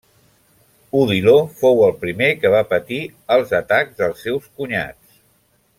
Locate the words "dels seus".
4.01-4.49